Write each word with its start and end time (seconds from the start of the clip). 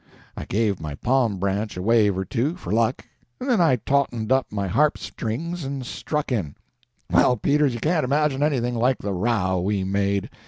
I 0.35 0.45
gave 0.45 0.81
my 0.81 0.95
palm 0.95 1.37
branch 1.37 1.77
a 1.77 1.81
wave 1.83 2.17
or 2.17 2.25
two, 2.25 2.55
for 2.55 2.73
luck, 2.73 3.05
and 3.39 3.47
then 3.47 3.61
I 3.61 3.75
tautened 3.75 4.31
up 4.31 4.51
my 4.51 4.65
harp 4.65 4.97
strings 4.97 5.63
and 5.63 5.85
struck 5.85 6.31
in. 6.31 6.55
Well, 7.11 7.37
Peters, 7.37 7.75
you 7.75 7.79
can't 7.79 8.03
imagine 8.03 8.41
anything 8.41 8.73
like 8.73 8.97
the 8.97 9.13
row 9.13 9.59
we 9.63 9.83
made. 9.83 10.31